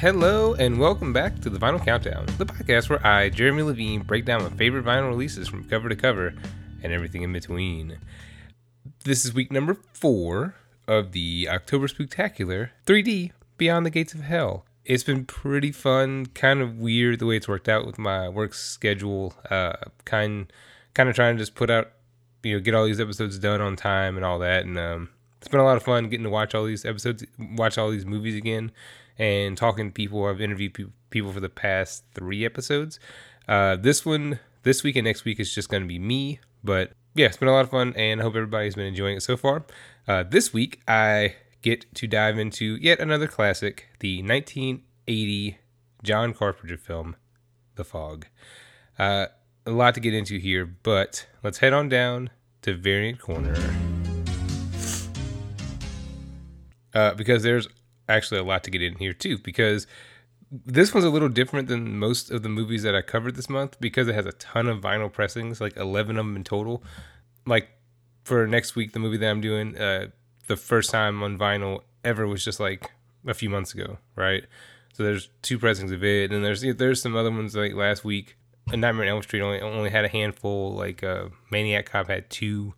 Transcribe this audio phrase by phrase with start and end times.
[0.00, 4.26] Hello and welcome back to the Vinyl Countdown, the podcast where I, Jeremy Levine, break
[4.26, 6.34] down my favorite vinyl releases from cover to cover
[6.82, 7.96] and everything in between.
[9.04, 10.54] This is week number four
[10.86, 14.66] of the October Spooktacular 3D Beyond the Gates of Hell.
[14.84, 18.52] It's been pretty fun, kind of weird the way it's worked out with my work
[18.52, 19.32] schedule.
[19.50, 20.52] Uh, kind,
[20.92, 21.92] kind of trying to just put out,
[22.42, 25.48] you know, get all these episodes done on time and all that, and um, it's
[25.48, 28.36] been a lot of fun getting to watch all these episodes, watch all these movies
[28.36, 28.72] again,
[29.18, 30.24] and talking to people.
[30.26, 32.98] I've interviewed pe- people for the past three episodes.
[33.48, 36.92] Uh, this one, this week and next week is just going to be me, but
[37.14, 39.36] yeah, it's been a lot of fun, and I hope everybody's been enjoying it so
[39.36, 39.64] far.
[40.06, 45.58] Uh, this week, I get to dive into yet another classic, the 1980
[46.02, 47.16] John Carpenter film,
[47.76, 48.26] The Fog.
[48.98, 49.26] Uh,
[49.64, 52.30] a lot to get into here, but let's head on down
[52.62, 53.56] to Variant Corner.
[56.94, 57.68] Uh, because there's
[58.08, 59.86] actually a lot to get in here too, because
[60.50, 63.78] this one's a little different than most of the movies that I covered this month
[63.80, 66.82] because it has a ton of vinyl pressings, like 11 of them in total.
[67.46, 67.68] Like
[68.24, 70.08] for next week, the movie that I'm doing, uh,
[70.46, 72.90] the first time on vinyl ever was just like
[73.26, 74.44] a few months ago, right?
[74.92, 78.36] So there's two pressings of it, and there's there's some other ones like last week.
[78.72, 80.74] A Nightmare on Elm Street only only had a handful.
[80.74, 82.72] Like uh, Maniac Cop had two,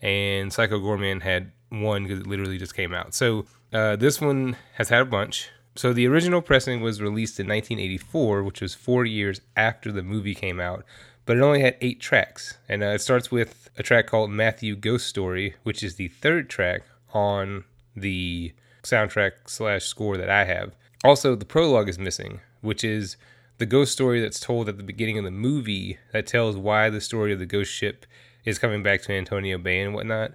[0.00, 3.14] and Psycho Goreman had one because it literally just came out.
[3.14, 5.48] So uh, this one has had a bunch.
[5.76, 10.34] So the original pressing was released in 1984, which was four years after the movie
[10.34, 10.84] came out,
[11.24, 14.74] but it only had eight tracks, and uh, it starts with a track called Matthew
[14.74, 16.82] Ghost Story, which is the third track
[17.14, 20.74] on the soundtrack slash score that I have.
[21.04, 23.16] Also, the prologue is missing, which is
[23.58, 27.00] the ghost story that's told at the beginning of the movie that tells why the
[27.00, 28.06] story of the ghost ship
[28.44, 30.32] is coming back to Antonio Bay and whatnot.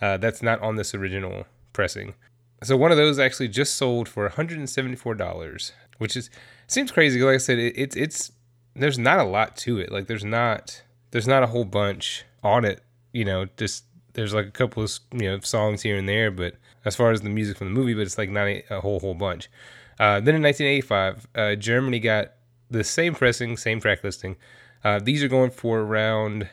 [0.00, 2.14] Uh, that's not on this original pressing.
[2.62, 6.30] So one of those actually just sold for $174, which is
[6.66, 7.20] seems crazy.
[7.22, 8.32] Like I said, it, it's it's
[8.74, 9.92] there's not a lot to it.
[9.92, 12.82] Like there's not there's not a whole bunch on it.
[13.12, 16.54] You know, just there's like a couple of you know songs here and there, but
[16.84, 19.00] as far as the music from the movie, but it's like not a, a whole
[19.00, 19.48] whole bunch.
[20.00, 22.32] Uh, then in 1985, uh, Germany got
[22.70, 24.36] the same pressing, same track listing.
[24.84, 26.48] Uh, these are going for around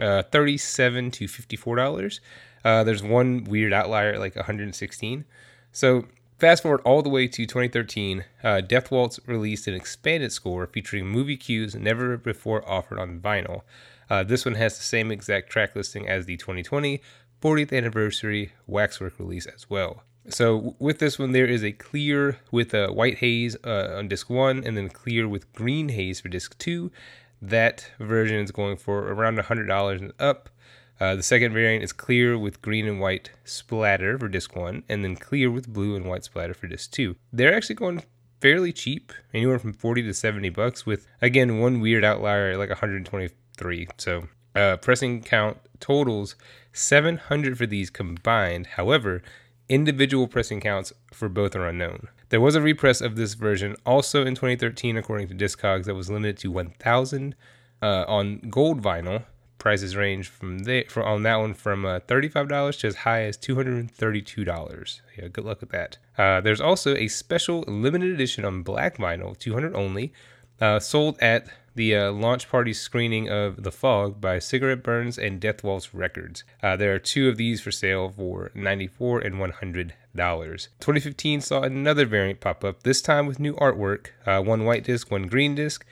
[0.00, 2.20] uh, 37 to 54 dollars.
[2.64, 5.24] Uh, there's one weird outlier like 116.
[5.72, 6.06] So
[6.38, 11.06] fast forward all the way to 2013, uh, Death Waltz released an expanded score featuring
[11.06, 13.62] movie cues never before offered on vinyl.
[14.08, 17.00] Uh, this one has the same exact track listing as the 2020
[17.40, 20.02] 40th anniversary Waxwork release as well.
[20.28, 24.28] So with this one, there is a clear with a white haze uh, on disc
[24.28, 26.92] one, and then clear with green haze for disc two.
[27.40, 30.50] That version is going for around $100 and up.
[31.00, 35.02] Uh, the second variant is clear with green and white splatter for disc one, and
[35.02, 37.16] then clear with blue and white splatter for disc two.
[37.32, 38.02] They're actually going
[38.40, 43.88] fairly cheap, anywhere from 40 to 70 bucks, with again one weird outlier like 123.
[43.96, 46.36] So uh, pressing count totals
[46.72, 48.66] 700 for these combined.
[48.66, 49.22] However,
[49.68, 52.08] individual pressing counts for both are unknown.
[52.28, 56.10] There was a repress of this version also in 2013, according to Discogs, that was
[56.10, 57.34] limited to 1,000
[57.82, 59.24] uh, on gold vinyl
[59.60, 63.36] prices range from there for on that one from uh, $35 to as high as
[63.38, 65.98] $232 yeah good luck with that.
[66.18, 70.12] Uh, there's also a special limited edition on black vinyl 200 only
[70.60, 75.40] uh, sold at the uh, launch party screening of the fog by cigarette burns and
[75.40, 76.42] death waltz records.
[76.62, 80.68] Uh, there are two of these for sale for 94 and 100 dollars.
[80.80, 85.10] 2015 saw another variant pop up this time with new artwork uh, one white disc
[85.10, 85.84] one green disc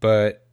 [0.00, 0.44] but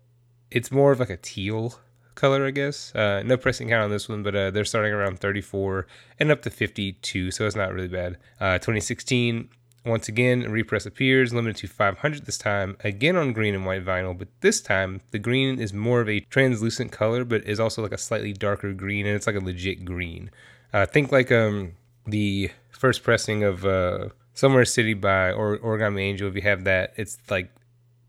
[0.50, 1.80] it's more of like a teal
[2.20, 2.94] color, I guess.
[2.94, 5.88] Uh, no pressing count on this one, but uh, they're starting around 34
[6.20, 8.18] and up to 52, so it's not really bad.
[8.40, 9.50] Uh, 2016,
[9.86, 14.18] once again, repress appears, limited to 500 this time, again on green and white vinyl,
[14.18, 17.94] but this time the green is more of a translucent color, but is also like
[17.94, 20.30] a slightly darker green, and it's like a legit green.
[20.74, 21.72] Uh, think like um
[22.06, 26.28] the first pressing of uh, Somewhere City by or Origami Angel.
[26.28, 27.52] If you have that, it's like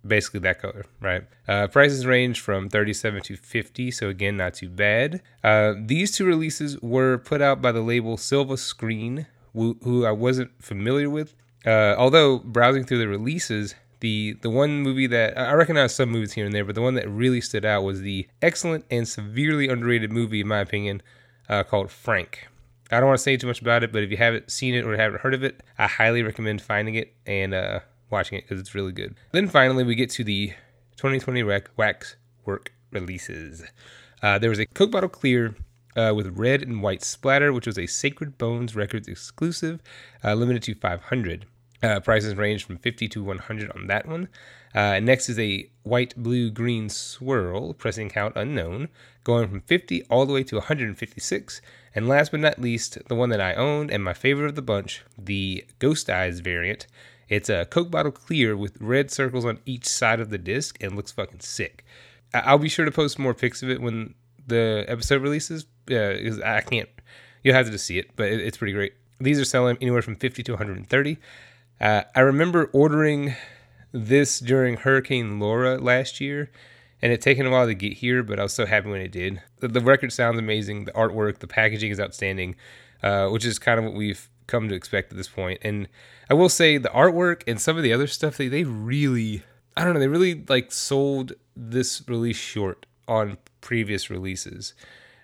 [0.07, 1.25] basically that color, right?
[1.47, 5.23] Uh, prices range from 37 to 50, so again, not too bad.
[5.45, 10.13] Uh, these two releases were put out by the label Silva Screen, who, who I
[10.13, 11.35] wasn't familiar with.
[11.67, 16.33] Uh, although browsing through the releases, the the one movie that I recognize some movies
[16.33, 19.69] here and there, but the one that really stood out was the excellent and severely
[19.69, 21.03] underrated movie, in my opinion,
[21.49, 22.49] uh, called Frank.
[22.91, 24.85] I don't want to say too much about it, but if you haven't seen it
[24.85, 27.81] or haven't heard of it, I highly recommend finding it and uh,
[28.11, 29.15] watching it because it's really good.
[29.33, 30.49] Then finally, we get to the
[30.97, 31.43] 2020
[31.77, 33.65] wax work releases.
[34.23, 35.55] Uh, there was a Coke bottle clear
[35.97, 39.81] uh, with red and white splatter, which was a Sacred Bones Records exclusive,
[40.25, 41.47] uh, limited to 500.
[41.83, 44.29] Uh, prices range from 50 to 100 on that one.
[44.75, 48.89] Uh, next is a white, blue, green swirl, pressing count unknown,
[49.25, 51.63] going from 50 all the way to 156.
[51.95, 54.63] And last but not least, the one that I owned and my favorite of the
[54.63, 56.87] bunch, the Ghost Eyes variant.
[57.31, 60.97] It's a Coke bottle clear with red circles on each side of the disc and
[60.97, 61.85] looks fucking sick.
[62.35, 64.15] I- will be sure to post more pics of it when
[64.47, 65.65] the episode releases.
[65.87, 66.89] because I can't,
[67.43, 68.93] you'll have to just see it, but it's pretty great.
[69.21, 71.19] These are selling anywhere from 50 to 130.
[71.81, 73.35] Uh, I remember ordering
[73.93, 76.51] this during Hurricane Laura last year,
[77.03, 79.11] and it taken a while to get here, but I was so happy when it
[79.13, 79.41] did.
[79.61, 80.85] The, the record sounds amazing.
[80.85, 82.57] The artwork, the packaging is outstanding,
[83.03, 85.61] uh, which is kind of what we've come to expect at this point.
[85.63, 85.89] And
[86.29, 89.43] I will say the artwork and some of the other stuff they they really
[89.77, 94.75] I don't know they really like sold this release short on previous releases.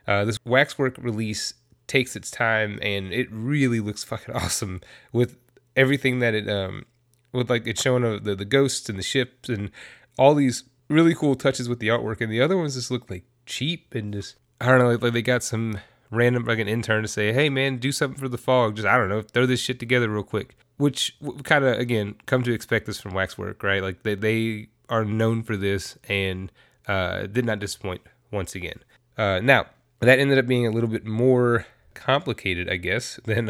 [0.07, 1.55] Uh, this waxwork release
[1.87, 4.81] takes its time and it really looks fucking awesome
[5.13, 5.37] with
[5.75, 6.85] everything that it um
[7.33, 9.71] with like it's showing the the ghosts and the ships and
[10.19, 13.25] all these really cool touches with the artwork, and the other ones just look like
[13.45, 15.79] cheap and just I don't know, like, like they got some
[16.11, 18.97] random like an intern to say, "Hey man, do something for the fog." Just I
[18.97, 20.57] don't know, throw this shit together real quick.
[20.77, 23.83] Which kind of again come to expect this from Waxwork, right?
[23.83, 26.53] Like they they are known for this and
[26.87, 28.81] uh, did not disappoint once again.
[29.17, 29.67] Uh, now
[30.01, 33.47] that ended up being a little bit more complicated, I guess, than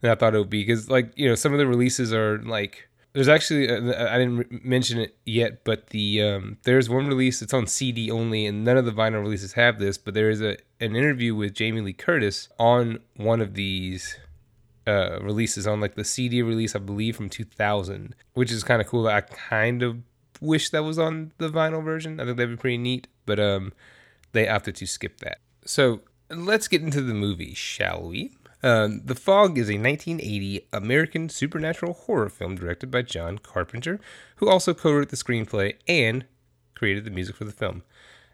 [0.00, 2.38] than I thought it would be because like you know some of the releases are
[2.38, 7.40] like there's actually uh, I didn't mention it yet, but the um, there's one release
[7.40, 9.96] it's on CD only, and none of the vinyl releases have this.
[9.96, 14.18] But there is a an interview with Jamie Lee Curtis on one of these
[14.86, 18.86] uh, releases on like the CD release, I believe from 2000, which is kind of
[18.86, 19.08] cool.
[19.08, 19.96] I kind of
[20.42, 22.20] wish that was on the vinyl version.
[22.20, 23.72] I think that'd be pretty neat, but um,
[24.32, 25.38] they opted to skip that.
[25.64, 28.32] So let's get into the movie, shall we?
[28.66, 34.00] Um, the Fog is a 1980 American supernatural horror film directed by John Carpenter,
[34.38, 36.24] who also co wrote the screenplay and
[36.74, 37.84] created the music for the film.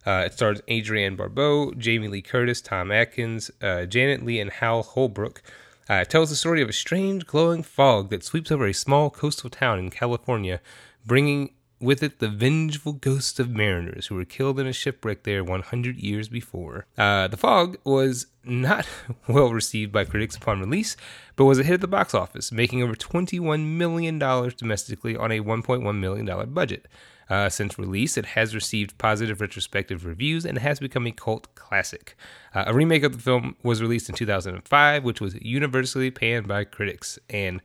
[0.07, 4.83] Uh, it stars Adrienne Barbeau, Jamie Lee Curtis, Tom Atkins, uh, Janet Leigh, and Hal
[4.83, 5.43] Holbrook.
[5.91, 9.11] Uh, it tells the story of a strange glowing fog that sweeps over a small
[9.11, 10.63] coastal town in California,
[11.05, 11.53] bringing
[11.83, 15.97] with it the vengeful ghosts of mariners who were killed in a shipwreck there 100
[15.99, 16.87] years before.
[16.97, 18.87] Uh, the Fog was not
[19.29, 20.97] well received by critics upon release,
[21.37, 25.41] but was a hit at the box office, making over $21 million domestically on a
[25.41, 26.87] $1.1 million budget.
[27.29, 32.17] Uh, since release, it has received positive retrospective reviews and has become a cult classic.
[32.55, 36.65] Uh, a remake of the film was released in 2005, which was universally panned by
[36.65, 37.19] critics.
[37.31, 37.63] And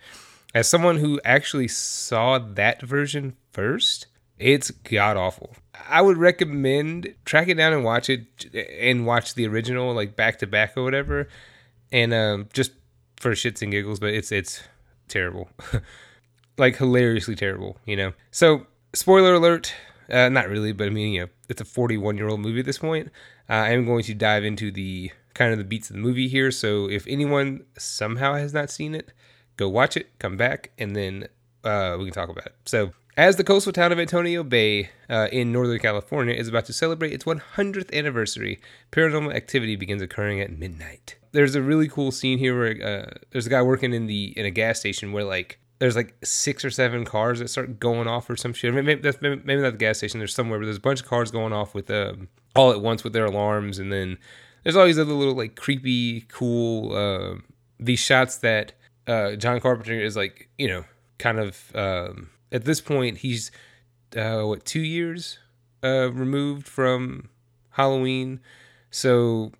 [0.53, 4.05] as someone who actually saw that version first,
[4.37, 5.55] it's god awful.
[5.89, 8.45] I would recommend track it down and watch it
[8.79, 11.27] and watch the original like back to back or whatever,
[11.91, 12.71] and um, just
[13.17, 13.99] for shits and giggles.
[13.99, 14.61] But it's it's
[15.07, 15.49] terrible,
[16.57, 18.13] like hilariously terrible, you know.
[18.29, 19.73] So spoiler alert,
[20.09, 22.65] uh, not really, but I mean you know it's a 41 year old movie at
[22.65, 23.07] this point.
[23.49, 26.27] Uh, I am going to dive into the kind of the beats of the movie
[26.27, 26.51] here.
[26.51, 29.13] So if anyone somehow has not seen it,
[29.55, 31.27] go watch it, come back, and then
[31.63, 32.55] uh, we can talk about it.
[32.65, 36.73] So, as the coastal town of Antonio Bay uh, in Northern California is about to
[36.73, 38.59] celebrate its 100th anniversary,
[38.91, 41.15] paranormal activity begins occurring at midnight.
[41.31, 44.45] There's a really cool scene here where uh, there's a guy working in the in
[44.45, 48.29] a gas station where like there's like six or seven cars that start going off
[48.29, 48.73] or some shit.
[48.73, 50.19] Maybe that's maybe, not the gas station.
[50.19, 53.03] There's somewhere, but there's a bunch of cars going off with um, all at once
[53.03, 54.17] with their alarms, and then
[54.63, 57.35] there's all these other little like creepy, cool uh,
[57.79, 58.73] these shots that
[59.07, 60.83] uh, John Carpenter is like, you know,
[61.19, 63.51] kind of um, at this point he's
[64.15, 65.39] uh, what two years
[65.83, 67.29] uh, removed from
[67.71, 68.39] Halloween,
[68.89, 69.51] so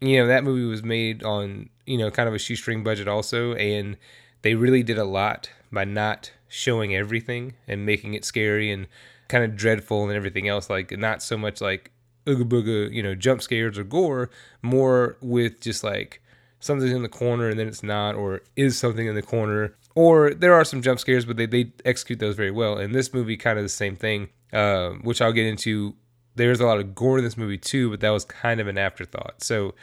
[0.00, 3.54] you know that movie was made on you know kind of a shoestring budget also,
[3.54, 3.96] and
[4.42, 8.86] they really did a lot by not showing everything and making it scary and
[9.28, 10.70] kind of dreadful and everything else.
[10.70, 11.90] Like not so much like
[12.26, 14.30] ooga booga, you know, jump scares or gore,
[14.62, 16.22] more with just like
[16.60, 19.74] something's in the corner and then it's not, or is something in the corner.
[19.96, 22.76] Or there are some jump scares, but they, they execute those very well.
[22.76, 25.96] And this movie, kind of the same thing, uh, which I'll get into.
[26.36, 28.76] There's a lot of gore in this movie too, but that was kind of an
[28.76, 29.42] afterthought.
[29.42, 29.74] So,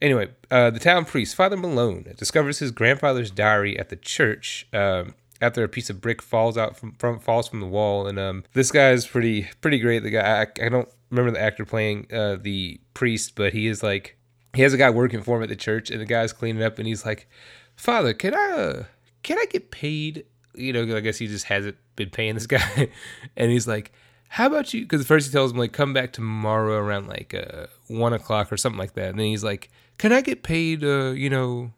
[0.00, 4.68] anyway, uh, the town priest, Father Malone, discovers his grandfather's diary at the church.
[4.72, 8.18] Um, after a piece of brick falls out from, from falls from the wall, and
[8.18, 10.04] um, this guy is pretty pretty great.
[10.04, 13.82] The guy I, I don't remember the actor playing uh, the priest, but he is
[13.82, 14.16] like
[14.54, 16.78] he has a guy working for him at the church, and the guy's cleaning up,
[16.78, 17.28] and he's like,
[17.76, 18.84] "Father, can I uh,
[19.28, 22.88] can I get paid?" You know, I guess he just hasn't been paying this guy,
[23.36, 23.92] and he's like,
[24.28, 27.66] "How about you?" Because first he tells him like, "Come back tomorrow around like uh,
[27.88, 29.68] one o'clock or something like that," and then he's like,
[29.98, 31.72] "Can I get paid?" Uh, you know,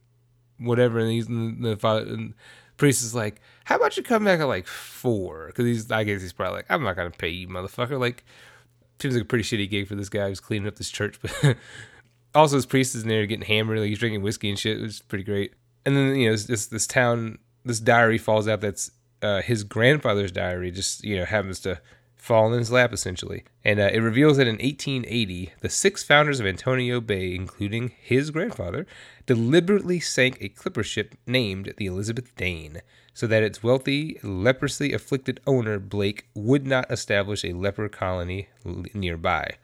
[0.59, 1.01] whatever.
[1.01, 2.03] And he's and the father.
[2.03, 2.35] And
[2.77, 5.49] Priest is like, "How about you come back at like four?
[5.49, 8.25] Because he's, I guess he's probably like, "I'm not gonna pay you, motherfucker." Like,
[9.01, 11.19] seems like a pretty shitty gig for this guy who's cleaning up this church.
[12.33, 14.79] But also, his priest is in there getting hammered, like he's drinking whiskey and shit.
[14.79, 15.53] It was pretty great.
[15.85, 18.61] And then you know, this this town, this diary falls out.
[18.61, 18.91] That's
[19.23, 20.71] uh, his grandfather's diary.
[20.71, 21.81] Just you know, happens to
[22.21, 23.45] fall in his lap essentially.
[23.65, 28.31] And uh, it reveals that in 1880, the six founders of Antonio Bay, including his
[28.31, 28.87] grandfather,
[29.27, 32.83] deliberately sank a clipper ship named the Elizabeth Dane
[33.15, 38.49] so that its wealthy, leprosy afflicted owner, Blake, would not establish a leper colony
[38.95, 39.57] nearby.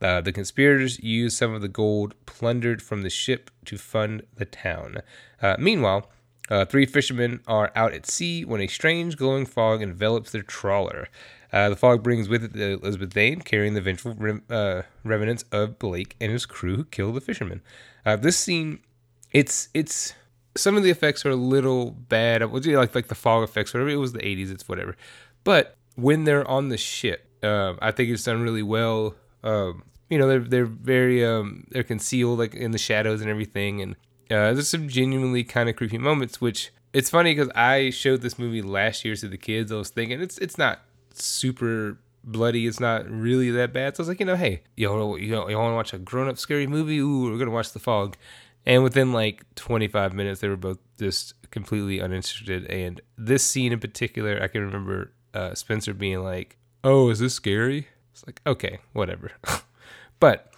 [0.00, 4.44] Uh, the conspirators used some of the gold plundered from the ship to fund the
[4.44, 4.98] town.
[5.42, 6.08] Uh, meanwhile,
[6.50, 11.08] uh, three fishermen are out at sea when a strange glowing fog envelops their trawler.
[11.52, 15.44] Uh, the fog brings with it the Elizabeth Dane, carrying the vengeful rem- uh, remnants
[15.52, 17.60] of Blake and his crew who killed the fishermen.
[18.06, 18.80] Uh, this scene,
[19.32, 20.14] it's it's
[20.56, 22.42] some of the effects are a little bad.
[22.42, 23.90] Like like the fog effects, whatever.
[23.90, 24.50] It was the '80s.
[24.50, 24.96] It's whatever.
[25.44, 29.14] But when they're on the ship, um, I think it's done really well.
[29.42, 33.80] Um, you know, they're they're very um, they're concealed like in the shadows and everything,
[33.80, 33.94] and
[34.30, 36.40] uh, there's some genuinely kind of creepy moments.
[36.40, 39.70] Which it's funny because I showed this movie last year to the kids.
[39.72, 40.80] I was thinking it's it's not
[41.14, 42.66] super bloody.
[42.66, 43.96] It's not really that bad.
[43.96, 45.98] So I was like, you know, hey, yo, you know, you want to watch a
[45.98, 46.98] grown up scary movie?
[46.98, 48.16] Ooh, we're gonna watch The Fog.
[48.66, 52.66] And within like 25 minutes, they were both just completely uninterested.
[52.66, 57.34] And this scene in particular, I can remember uh, Spencer being like, "Oh, is this
[57.34, 59.30] scary?" It's like, okay, whatever.
[60.20, 60.50] but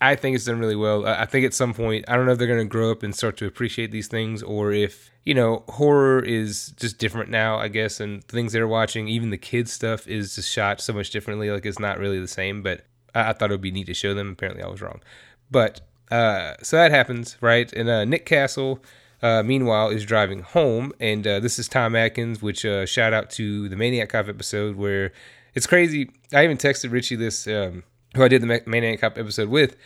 [0.00, 1.04] I think it's done really well.
[1.06, 3.14] I think at some point, I don't know if they're going to grow up and
[3.14, 7.66] start to appreciate these things or if, you know, horror is just different now, I
[7.66, 11.50] guess, and things they're watching, even the kids' stuff is just shot so much differently.
[11.50, 12.82] Like it's not really the same, but
[13.12, 14.30] I, I thought it would be neat to show them.
[14.30, 15.02] Apparently, I was wrong.
[15.50, 15.80] But
[16.12, 17.72] uh, so that happens, right?
[17.72, 18.80] And uh, Nick Castle,
[19.20, 23.30] uh, meanwhile, is driving home, and uh, this is Tom Atkins, which uh, shout out
[23.30, 25.10] to the Maniac Cop episode where
[25.54, 26.10] it's crazy.
[26.32, 27.48] I even texted Richie this.
[27.48, 27.82] Um,
[28.14, 29.76] who I did the Maniac Cop episode with,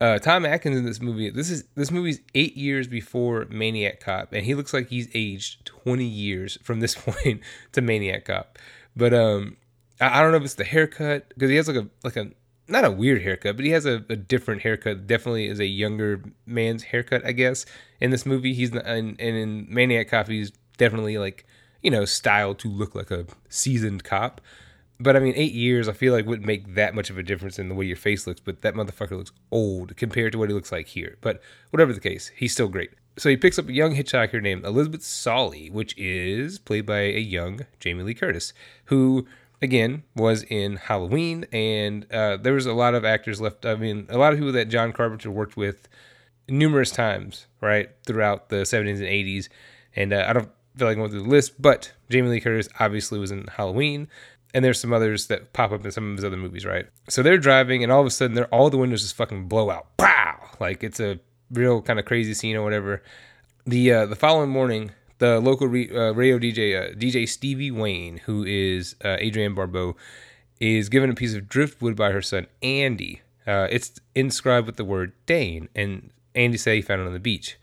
[0.00, 1.30] uh, Tom Atkins in this movie.
[1.30, 5.64] This is this movie's eight years before Maniac Cop, and he looks like he's aged
[5.66, 7.40] twenty years from this point
[7.72, 8.58] to Maniac Cop.
[8.96, 9.56] But um,
[10.00, 12.30] I, I don't know if it's the haircut because he has like a like a
[12.68, 15.06] not a weird haircut, but he has a, a, different haircut.
[15.06, 17.64] Definitely is a younger man's haircut, I guess.
[17.98, 21.46] In this movie, he's not, and, and in Maniac Cop, he's definitely like
[21.82, 24.40] you know styled to look like a seasoned cop.
[25.00, 27.58] But I mean, eight years, I feel like wouldn't make that much of a difference
[27.58, 28.40] in the way your face looks.
[28.40, 31.16] But that motherfucker looks old compared to what he looks like here.
[31.20, 31.40] But
[31.70, 32.90] whatever the case, he's still great.
[33.16, 37.18] So he picks up a young hitchhiker named Elizabeth Solley, which is played by a
[37.18, 38.52] young Jamie Lee Curtis,
[38.86, 39.26] who
[39.60, 41.46] again was in Halloween.
[41.52, 43.66] And uh, there was a lot of actors left.
[43.66, 45.88] I mean, a lot of people that John Carpenter worked with
[46.48, 49.48] numerous times, right, throughout the 70s and 80s.
[49.94, 53.18] And uh, I don't feel like going through the list, but Jamie Lee Curtis obviously
[53.18, 54.08] was in Halloween
[54.58, 56.86] and there's some others that pop up in some of his other movies, right?
[57.08, 59.70] So they're driving, and all of a sudden, they're all the windows just fucking blow
[59.70, 60.34] out, pow!
[60.58, 61.20] Like it's a
[61.52, 63.00] real kind of crazy scene or whatever.
[63.66, 68.16] The uh, the following morning, the local re- uh, radio DJ uh, DJ Stevie Wayne,
[68.24, 69.94] who is uh, Adrienne Barbeau,
[70.58, 73.22] is given a piece of driftwood by her son Andy.
[73.46, 77.20] Uh, it's inscribed with the word Dane, and Andy said he found it on the
[77.20, 77.58] beach.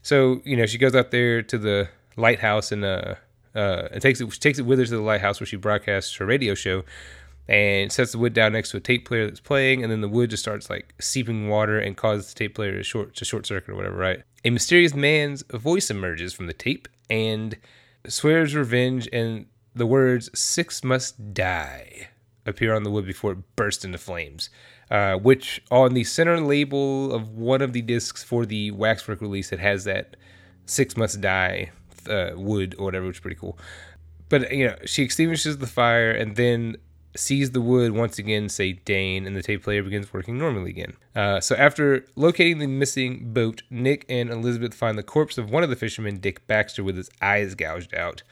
[0.00, 3.16] So you know she goes out there to the lighthouse and uh
[3.58, 6.26] uh, and takes it takes it with her to the lighthouse where she broadcasts her
[6.26, 6.84] radio show,
[7.48, 10.08] and sets the wood down next to a tape player that's playing, and then the
[10.08, 13.46] wood just starts like seeping water and causes the tape player to short to short
[13.46, 13.96] circuit or whatever.
[13.96, 14.22] Right?
[14.44, 17.56] A mysterious man's voice emerges from the tape and
[18.06, 22.08] swears revenge, and the words "six must die"
[22.46, 24.50] appear on the wood before it bursts into flames.
[24.90, 29.52] Uh, which on the center label of one of the discs for the Waxwork release,
[29.52, 30.16] it has that
[30.64, 31.70] six must die
[32.08, 33.58] uh, wood or whatever, which is pretty cool.
[34.28, 36.76] But you know, she extinguishes the fire and then
[37.16, 40.94] sees the wood once again say Dane, and the tape player begins working normally again.
[41.16, 45.62] Uh, so after locating the missing boat, Nick and Elizabeth find the corpse of one
[45.62, 48.22] of the fishermen, Dick Baxter, with his eyes gouged out.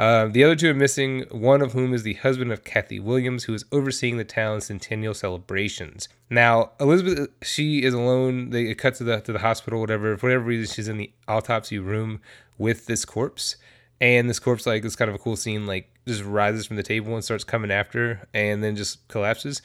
[0.00, 3.44] Uh, the other two are missing, one of whom is the husband of Kathy Williams,
[3.44, 6.08] who is overseeing the town's centennial celebrations.
[6.30, 8.48] Now, Elizabeth, she is alone.
[8.48, 10.16] They cut to the to the hospital, whatever.
[10.16, 12.22] For whatever reason, she's in the autopsy room
[12.56, 13.56] with this corpse.
[14.00, 16.82] And this corpse, like, is kind of a cool scene, like, just rises from the
[16.82, 19.60] table and starts coming after, and then just collapses.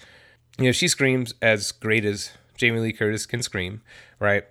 [0.57, 3.83] You know, she screams as great as Jamie Lee Curtis can scream,
[4.19, 4.43] right?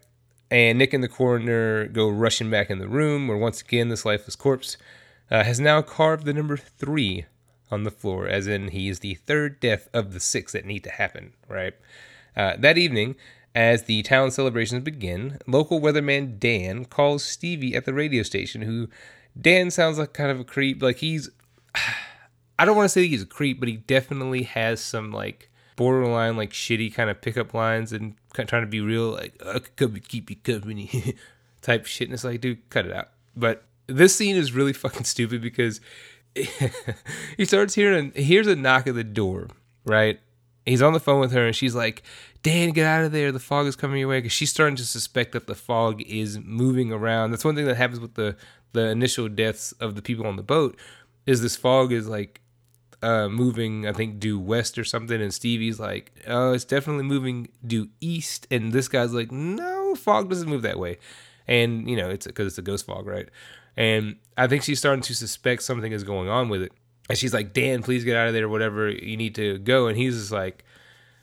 [0.50, 4.06] And Nick and the coroner go rushing back in the room, where once again this
[4.06, 4.78] lifeless corpse
[5.31, 7.26] uh, has now carved the number three
[7.71, 10.85] on the floor, as in he is the third death of the six that need
[10.85, 11.75] to happen, right?
[12.37, 13.16] Uh, that evening,
[13.54, 18.88] as the town celebrations begin, local weatherman Dan calls Stevie at the radio station, who
[19.40, 20.83] Dan sounds like kind of a creep.
[20.83, 21.31] Like he's,
[22.59, 26.37] I don't want to say he's a creep, but he definitely has some like borderline
[26.37, 30.00] like shitty kind of pickup lines and trying to be real like I could come
[30.00, 31.16] keep you company
[31.62, 32.09] type shit.
[32.09, 33.09] And it's like, dude, cut it out.
[33.37, 35.80] But this scene is really fucking stupid because
[37.36, 39.48] he starts hearing here's a knock at the door,
[39.84, 40.20] right?
[40.66, 42.02] He's on the phone with her and she's like,
[42.42, 43.32] Dan, get out of there.
[43.32, 44.18] The fog is coming your way.
[44.18, 47.30] Because she's starting to suspect that the fog is moving around.
[47.30, 48.36] That's one thing that happens with the,
[48.72, 50.78] the initial deaths of the people on the boat
[51.26, 52.40] is this fog is like
[53.02, 55.20] uh, moving, I think, due west or something.
[55.20, 58.46] And Stevie's like, oh, it's definitely moving due east.
[58.50, 60.98] And this guy's like, no, fog doesn't move that way.
[61.46, 63.28] And, you know, it's because it's a ghost fog, right?
[63.76, 66.73] And I think she's starting to suspect something is going on with it.
[67.09, 69.87] And she's like, Dan, please get out of there, whatever you need to go.
[69.88, 70.64] And he's just like,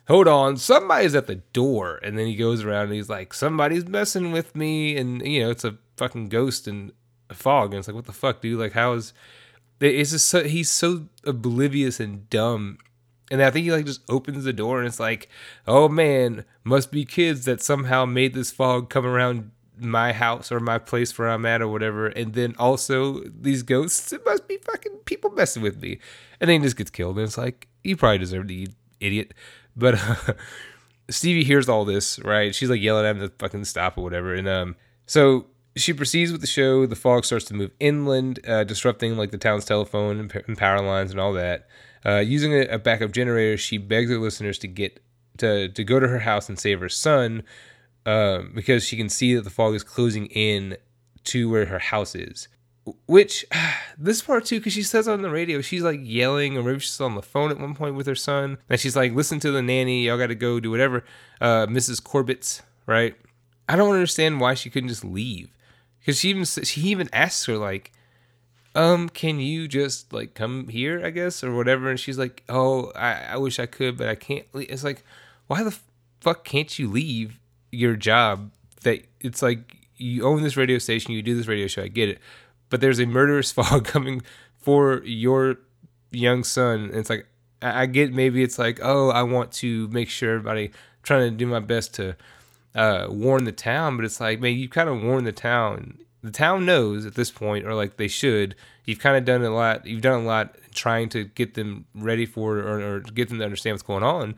[0.08, 2.00] hold on, somebody's at the door.
[2.04, 4.98] And then he goes around and he's like, somebody's messing with me.
[4.98, 6.92] And, you know, it's a fucking ghost and
[7.30, 7.72] a fog.
[7.72, 8.60] And it's like, what the fuck, dude?
[8.60, 9.14] Like, how is.
[9.80, 12.78] It's just so, he's so oblivious and dumb.
[13.32, 15.28] And I think he like just opens the door and it's like,
[15.66, 19.50] oh man, must be kids that somehow made this fog come around
[19.82, 22.08] my house or my place where I'm at or whatever.
[22.08, 26.00] And then also these ghosts, it must be fucking people messing with me.
[26.40, 27.18] And then he just gets killed.
[27.18, 28.68] And it's like, you probably deserve to, you
[29.00, 29.34] idiot.
[29.76, 29.96] But
[30.30, 30.34] uh,
[31.10, 32.54] Stevie hears all this, right?
[32.54, 34.34] She's like yelling at him to fucking stop or whatever.
[34.34, 36.86] And um, so she proceeds with the show.
[36.86, 40.82] The fog starts to move inland, uh, disrupting like the town's telephone and, and power
[40.82, 41.68] lines and all that.
[42.06, 45.02] Uh, using a, a backup generator, she begs her listeners to get
[45.38, 47.44] to to go to her house and save her son,
[48.06, 50.78] um, because she can see that the fog is closing in
[51.26, 52.48] to where her house is.
[53.06, 53.46] Which
[53.98, 57.00] this part too, because she says on the radio, she's like yelling, or maybe she's
[57.00, 59.62] on the phone at one point with her son, and she's like, "Listen to the
[59.62, 61.04] nanny, y'all got to go do whatever."
[61.40, 62.04] Uh, Mrs.
[62.04, 63.16] Corbett's right.
[63.70, 65.56] I don't understand why she couldn't just leave,
[66.00, 67.92] because she even she even asks her like,
[68.74, 72.92] "Um, can you just like come here, I guess, or whatever?" And she's like, "Oh,
[72.96, 75.04] I, I wish I could, but I can't." It's like,
[75.46, 75.78] why the
[76.20, 77.40] fuck can't you leave
[77.72, 78.52] your job
[78.84, 82.10] that it's like you own this radio station, you do this radio show, I get
[82.10, 82.20] it.
[82.70, 84.22] But there's a murderous fog coming
[84.58, 85.58] for your
[86.12, 86.86] young son.
[86.86, 87.28] And it's like,
[87.62, 90.72] I get maybe it's like, oh, I want to make sure everybody,
[91.04, 92.16] trying to do my best to
[92.74, 93.98] uh, warn the town.
[93.98, 96.00] But it's like, man, you kind of warn the town.
[96.24, 98.56] The town knows at this point, or like they should.
[98.86, 99.86] You've kind of done a lot.
[99.86, 103.44] You've done a lot trying to get them ready for or, or get them to
[103.44, 104.36] understand what's going on.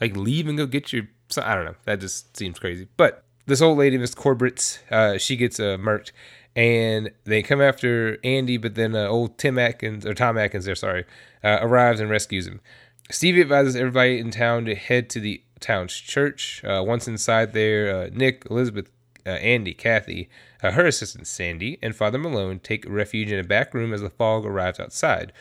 [0.00, 1.76] Like, leave and go get your so I don't know.
[1.84, 2.88] That just seems crazy.
[2.96, 6.12] But this old lady, Miss Corbett, uh, she gets uh, murked,
[6.54, 8.56] and they come after Andy.
[8.56, 11.04] But then uh, old Tim Atkins or Tom Atkins, there, sorry,
[11.44, 12.60] uh, arrives and rescues him.
[13.10, 16.62] Stevie advises everybody in town to head to the town's church.
[16.64, 18.90] Uh, once inside there, uh, Nick, Elizabeth,
[19.24, 20.28] uh, Andy, Kathy,
[20.62, 24.10] uh, her assistant Sandy, and Father Malone take refuge in a back room as the
[24.10, 25.32] fog arrives outside.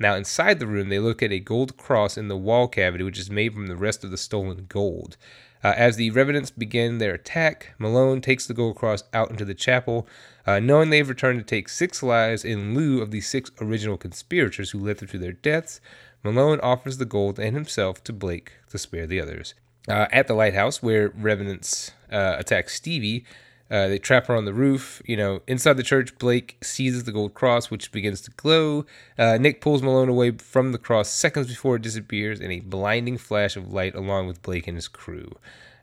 [0.00, 3.18] Now, inside the room, they look at a gold cross in the wall cavity, which
[3.18, 5.18] is made from the rest of the stolen gold.
[5.62, 9.54] Uh, as the revenants begin their attack, Malone takes the gold cross out into the
[9.54, 10.08] chapel,
[10.46, 14.70] uh, knowing they've returned to take six lives in lieu of the six original conspirators
[14.70, 15.82] who led them to their deaths.
[16.22, 19.52] Malone offers the gold and himself to Blake to spare the others.
[19.86, 23.24] Uh, at the lighthouse, where revenants uh, attack Stevie,
[23.70, 25.00] uh, they trap her on the roof.
[25.06, 28.84] You know, inside the church, Blake seizes the gold cross, which begins to glow.
[29.18, 33.16] Uh, Nick pulls Malone away from the cross seconds before it disappears in a blinding
[33.16, 35.36] flash of light, along with Blake and his crew.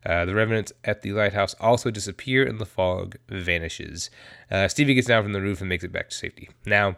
[0.05, 4.09] Uh, the revenants at the lighthouse also disappear, and the fog vanishes.
[4.49, 6.49] Uh, Stevie gets down from the roof and makes it back to safety.
[6.65, 6.89] Now,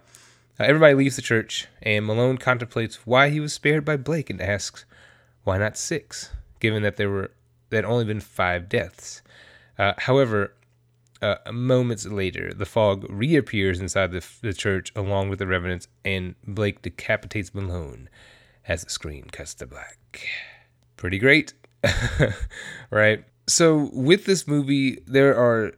[0.60, 4.42] uh, everybody leaves the church, and Malone contemplates why he was spared by Blake and
[4.42, 4.86] asks,
[5.44, 6.32] "Why not six?
[6.60, 7.32] Given that there were
[7.70, 9.22] that only been five deaths."
[9.78, 10.54] Uh, however,
[11.22, 16.36] uh, moments later, the fog reappears inside the, the church along with the revenants, and
[16.46, 18.10] Blake decapitates Malone
[18.68, 20.28] as the screen cuts to black.
[20.98, 21.54] Pretty great,
[22.92, 23.24] right?
[23.48, 25.74] So, with this movie, there are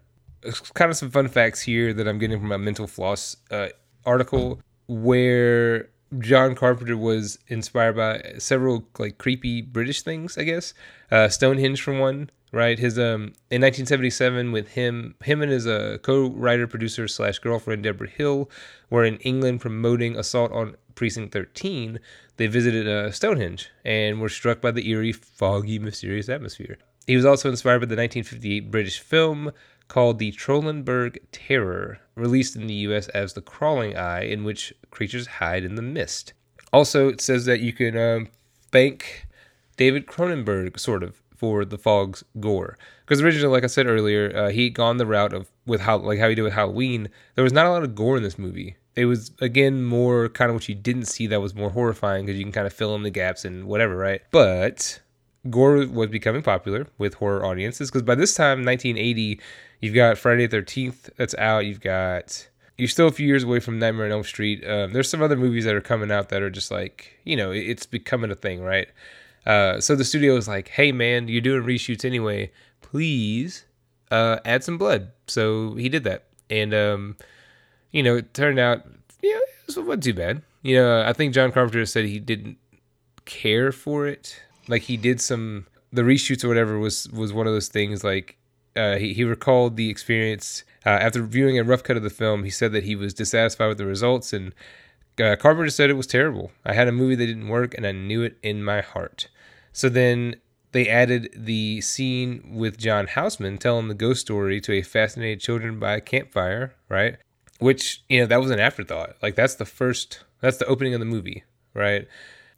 [0.73, 3.69] kind of some fun facts here that I'm getting from a mental floss uh,
[4.05, 10.73] article where John Carpenter was inspired by several like creepy British things, I guess.
[11.09, 12.77] Uh, Stonehenge, for one, right?
[12.77, 18.09] His um in 1977 with him him and his uh, co-writer producer slash girlfriend Debra
[18.09, 18.49] Hill
[18.89, 21.99] were in England promoting Assault on Precinct 13.
[22.37, 26.77] They visited uh, Stonehenge and were struck by the eerie, foggy, mysterious atmosphere.
[27.07, 29.51] He was also inspired by the 1958 British film
[29.91, 35.27] called The Trollenberg Terror, released in the US as The Crawling Eye, in which creatures
[35.27, 36.31] hide in the mist.
[36.71, 38.29] Also, it says that you can um,
[38.71, 39.27] thank
[39.75, 42.77] David Cronenberg, sort of, for the Fog's gore.
[43.03, 46.19] Because originally, like I said earlier, uh, he'd gone the route of with how like
[46.19, 48.77] how he did with Halloween, there was not a lot of gore in this movie.
[48.95, 52.37] It was again more kind of what you didn't see that was more horrifying because
[52.39, 54.21] you can kind of fill in the gaps and whatever, right?
[54.31, 55.01] But
[55.49, 59.41] gore was becoming popular with horror audiences because by this time, 1980,
[59.81, 61.65] you've got Friday the 13th that's out.
[61.65, 64.65] You've got you're still a few years away from Nightmare on Elm Street.
[64.67, 67.51] Um, there's some other movies that are coming out that are just like you know
[67.51, 68.87] it's becoming a thing, right?
[69.45, 72.51] Uh, so the studio is like, hey man, you're doing reshoots anyway.
[72.81, 73.65] Please
[74.11, 75.11] uh, add some blood.
[75.27, 77.17] So he did that, and um,
[77.91, 78.85] you know it turned out
[79.21, 80.41] yeah it wasn't too bad.
[80.61, 82.57] You know I think John Carpenter said he didn't
[83.25, 84.41] care for it.
[84.67, 88.37] Like he did some the reshoots or whatever was was one of those things like
[88.75, 92.43] uh, he, he recalled the experience uh, after viewing a rough cut of the film.
[92.43, 94.53] He said that he was dissatisfied with the results, and
[95.19, 96.51] uh, Carpenter said it was terrible.
[96.65, 99.27] I had a movie that didn't work, and I knew it in my heart.
[99.73, 100.35] So then
[100.71, 105.79] they added the scene with John Houseman telling the ghost story to a fascinated children
[105.79, 107.17] by a campfire, right?
[107.59, 109.15] Which you know that was an afterthought.
[109.21, 112.07] Like that's the first, that's the opening of the movie, right?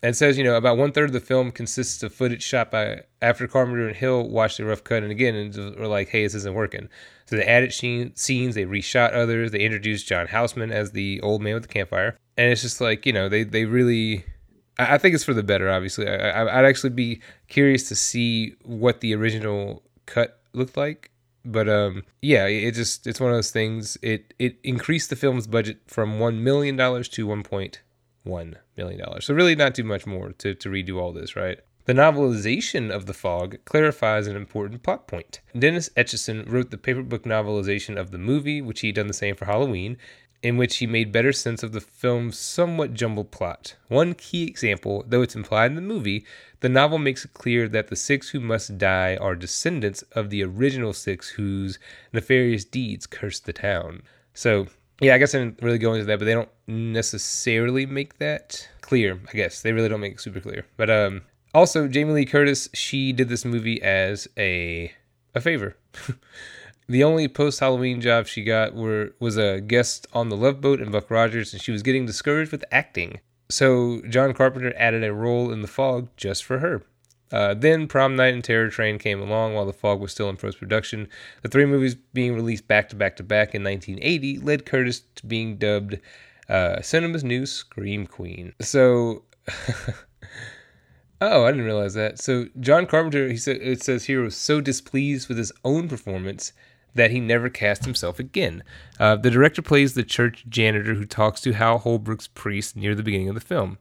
[0.03, 3.03] And says, you know, about one third of the film consists of footage shot by
[3.21, 6.35] after Carpenter and Hill watched the rough cut and again and were like, hey, this
[6.35, 6.89] isn't working.
[7.25, 11.53] So they added scenes, they reshot others, they introduced John Houseman as the old man
[11.53, 14.25] with the campfire, and it's just like you know they they really.
[14.77, 15.69] I think it's for the better.
[15.69, 21.11] Obviously, I, I'd actually be curious to see what the original cut looked like
[21.45, 25.47] but um yeah it just it's one of those things it it increased the film's
[25.47, 27.43] budget from one million dollars to one
[28.23, 31.35] point one million dollars so really not too much more to, to redo all this
[31.35, 35.41] right the novelization of The Fog clarifies an important plot point.
[35.57, 39.35] Dennis Etchison wrote the paperback novelization of the movie, which he had done the same
[39.35, 39.97] for Halloween,
[40.41, 43.75] in which he made better sense of the film's somewhat jumbled plot.
[43.87, 46.25] One key example, though it's implied in the movie,
[46.59, 50.43] the novel makes it clear that the six who must die are descendants of the
[50.43, 51.79] original six whose
[52.13, 54.03] nefarious deeds cursed the town.
[54.33, 54.67] So,
[55.03, 58.67] yeah, I guess I didn't really go into that, but they don't necessarily make that
[58.81, 59.19] clear.
[59.27, 60.65] I guess they really don't make it super clear.
[60.77, 61.21] But um,
[61.53, 64.91] also, Jamie Lee Curtis, she did this movie as a
[65.35, 65.75] a favor.
[66.87, 70.81] the only post Halloween job she got were was a guest on the Love Boat
[70.81, 73.19] and Buck Rogers, and she was getting discouraged with acting.
[73.49, 76.83] So John Carpenter added a role in The Fog just for her.
[77.33, 80.37] Uh, then Prom Night and Terror Train came along while The Fog was still in
[80.37, 81.09] post production.
[81.41, 85.25] The three movies being released back to back to back in 1980 led Curtis to
[85.25, 85.97] being dubbed
[86.47, 88.53] uh, cinema's new Scream Queen.
[88.61, 89.23] So.
[91.25, 92.19] Oh, I didn't realize that.
[92.19, 96.51] So John Carpenter, he said it says here was so displeased with his own performance
[96.95, 98.61] that he never cast himself again.
[98.99, 103.03] Uh, the director plays the church janitor who talks to Hal Holbrook's priest near the
[103.03, 103.77] beginning of the film.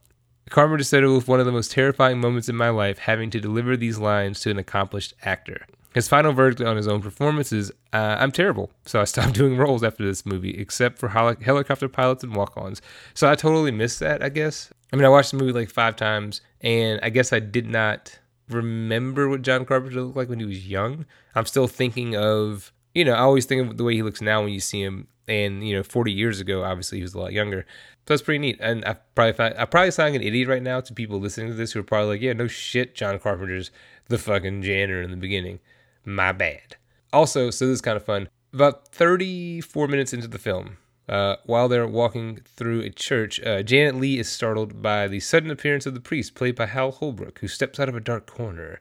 [0.50, 3.76] Said it was one of the most terrifying moments in my life having to deliver
[3.76, 5.66] these lines to an accomplished actor.
[5.94, 9.57] His final verdict on his own performance is uh, I'm terrible, so I stopped doing
[9.57, 12.81] roles after this movie, except for hel- helicopter pilots and walk ons.
[13.14, 14.72] So I totally missed that, I guess.
[14.92, 18.18] I mean, I watched the movie like five times, and I guess I did not
[18.48, 21.07] remember what John Carpenter looked like when he was young.
[21.35, 24.42] I'm still thinking of, you know, I always think of the way he looks now
[24.42, 27.33] when you see him, and you know, 40 years ago, obviously he was a lot
[27.33, 27.66] younger.
[28.07, 28.59] So that's pretty neat.
[28.61, 31.55] And I probably I probably sound like an idiot right now to people listening to
[31.55, 33.71] this who are probably like, yeah, no shit, John Carpenter's
[34.09, 35.61] the fucking janitor in the beginning.
[36.05, 36.77] My bad.
[37.12, 38.29] Also, so this is kind of fun.
[38.53, 43.97] About 34 minutes into the film, uh, while they're walking through a church, uh, Janet
[43.97, 47.49] Leigh is startled by the sudden appearance of the priest, played by Hal Holbrook, who
[47.49, 48.81] steps out of a dark corner.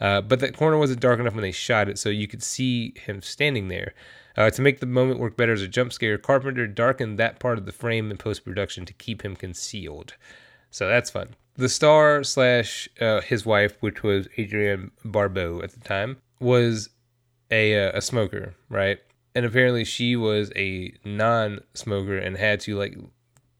[0.00, 2.92] Uh, but that corner wasn't dark enough when they shot it, so you could see
[2.96, 3.94] him standing there.
[4.36, 7.58] Uh, to make the moment work better as a jump scare, Carpenter darkened that part
[7.58, 10.14] of the frame in post production to keep him concealed.
[10.70, 11.36] So that's fun.
[11.54, 16.90] The star slash uh, his wife, which was Adrienne Barbeau at the time, was
[17.50, 18.98] a uh, a smoker, right?
[19.36, 22.96] and apparently she was a non-smoker and had to like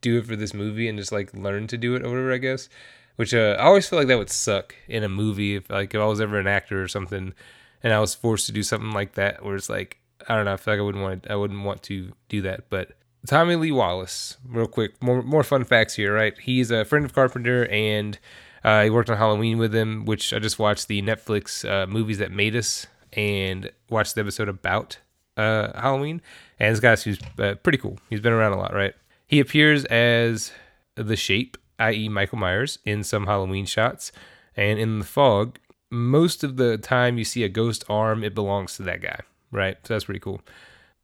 [0.00, 2.38] do it for this movie and just like learn to do it or whatever I
[2.38, 2.70] guess.
[3.16, 6.00] Which uh, I always feel like that would suck in a movie if like if
[6.00, 7.34] I was ever an actor or something
[7.82, 10.54] and I was forced to do something like that where it's like I don't know
[10.54, 12.92] I feel like I wouldn't want I wouldn't want to do that but
[13.26, 17.14] Tommy Lee Wallace real quick more more fun facts here right he's a friend of
[17.14, 18.18] Carpenter and
[18.64, 22.18] uh, he worked on Halloween with him which I just watched the Netflix uh, movies
[22.18, 24.98] that made us and watched the episode about
[25.36, 26.22] uh, Halloween,
[26.58, 27.98] and this guy's who's uh, pretty cool.
[28.08, 28.94] He's been around a lot, right?
[29.26, 30.52] He appears as
[30.94, 34.12] the Shape, i.e., Michael Myers, in some Halloween shots,
[34.56, 35.58] and in the fog.
[35.90, 39.76] Most of the time, you see a ghost arm, it belongs to that guy, right?
[39.84, 40.40] So that's pretty cool.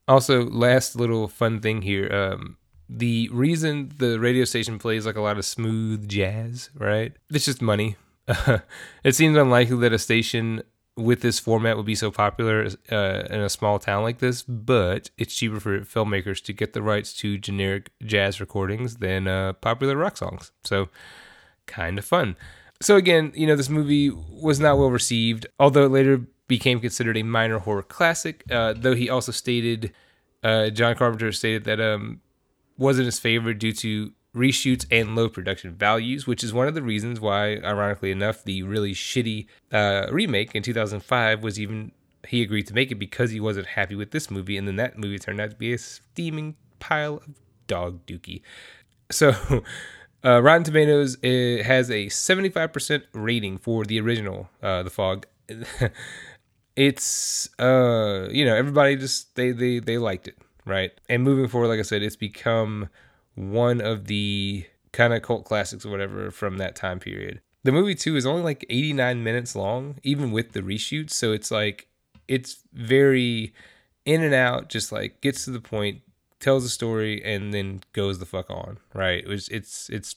[0.08, 2.12] Also, last little fun thing here.
[2.12, 2.56] Um,
[2.88, 7.12] the reason the radio station plays like a lot of smooth jazz, right?
[7.30, 7.96] It's just money.
[9.04, 10.62] it seems unlikely that a station
[10.96, 15.10] with this format would be so popular uh, in a small town like this, but
[15.16, 19.96] it's cheaper for filmmakers to get the rights to generic jazz recordings than uh, popular
[19.96, 20.52] rock songs.
[20.64, 20.88] So,
[21.66, 22.36] kind of fun.
[22.80, 27.16] So, again, you know, this movie was not well received, although it later became considered
[27.16, 29.92] a minor horror classic, uh, though he also stated,
[30.42, 32.20] uh, John Carpenter stated that um,
[32.76, 36.82] wasn't his favorite due to reshoots and low production values, which is one of the
[36.82, 41.92] reasons why, ironically enough, the really shitty uh, remake in 2005 was even
[42.28, 44.98] he agreed to make it because he wasn't happy with this movie, and then that
[44.98, 47.34] movie turned out to be a steaming pile of
[47.66, 48.42] dog dookie.
[49.10, 49.32] So,
[50.24, 55.26] uh, Rotten Tomatoes has a 75% rating for the original, uh, The Fog.
[56.76, 60.92] it's uh, you know everybody just they they they liked it, right?
[61.08, 62.88] And moving forward, like I said, it's become
[63.34, 67.40] one of the kind of cult classics or whatever from that time period.
[67.64, 71.10] The movie too is only like 89 minutes long, even with the reshoots.
[71.10, 71.86] So it's like
[72.28, 73.54] it's very
[74.04, 76.00] in and out, just like gets to the point,
[76.40, 78.78] tells a story, and then goes the fuck on.
[78.94, 79.22] Right?
[79.22, 80.16] It was, it's it's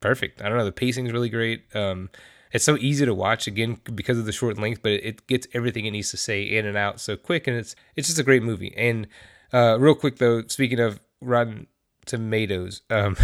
[0.00, 0.42] perfect.
[0.42, 0.64] I don't know.
[0.64, 1.64] The pacing is really great.
[1.74, 2.10] Um,
[2.52, 5.86] it's so easy to watch again because of the short length, but it gets everything
[5.86, 8.42] it needs to say in and out so quick, and it's it's just a great
[8.42, 8.74] movie.
[8.76, 9.06] And
[9.52, 11.66] uh, real quick though, speaking of Rotten
[12.06, 12.82] Tomatoes.
[12.90, 13.16] Um,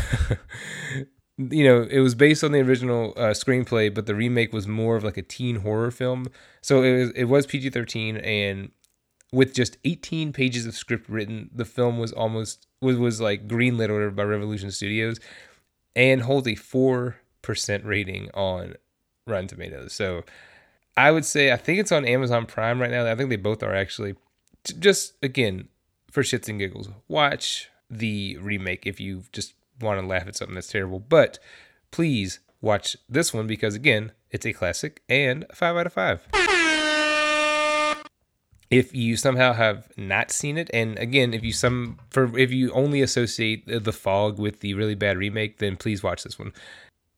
[1.38, 4.96] you know, it was based on the original uh, screenplay, but the remake was more
[4.96, 6.26] of like a teen horror film.
[6.60, 8.70] So it was it was PG thirteen, and
[9.32, 13.88] with just eighteen pages of script written, the film was almost was was like greenlit
[13.88, 15.18] or by Revolution Studios,
[15.94, 18.74] and holds a four percent rating on
[19.28, 19.92] Rotten Tomatoes.
[19.92, 20.24] So
[20.96, 23.06] I would say I think it's on Amazon Prime right now.
[23.06, 24.14] I think they both are actually.
[24.78, 25.68] Just again
[26.10, 30.54] for shits and giggles, watch the remake if you just want to laugh at something
[30.54, 30.98] that's terrible.
[30.98, 31.38] But
[31.90, 36.26] please watch this one because again, it's a classic and a five out of five.
[38.70, 42.70] If you somehow have not seen it, and again, if you some for if you
[42.72, 46.52] only associate the fog with the really bad remake, then please watch this one.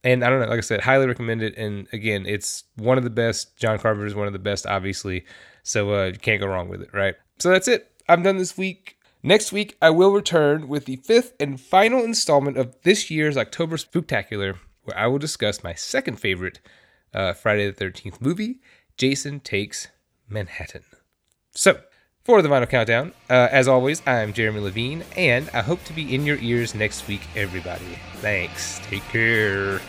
[0.03, 1.57] And I don't know, like I said, highly recommend it.
[1.57, 3.57] And again, it's one of the best.
[3.59, 5.25] John Carpenter is one of the best, obviously.
[5.63, 7.15] So uh, you can't go wrong with it, right?
[7.39, 7.91] So that's it.
[8.09, 8.97] I'm done this week.
[9.23, 13.77] Next week, I will return with the fifth and final installment of this year's October
[13.77, 16.61] Spooktacular, where I will discuss my second favorite
[17.13, 18.61] uh, Friday the 13th movie,
[18.97, 19.89] Jason Takes
[20.29, 20.85] Manhattan.
[21.51, 21.81] So,
[22.25, 26.15] for the final countdown, uh, as always, I'm Jeremy Levine, and I hope to be
[26.15, 27.99] in your ears next week, everybody.
[28.17, 28.81] Thanks.
[28.85, 29.81] Take care.